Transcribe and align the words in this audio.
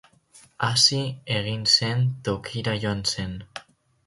Hazi 0.67 1.01
egin 1.39 1.67
zen 1.75 2.01
tokira 2.29 2.75
joan 2.87 3.05
zen. 3.15 3.39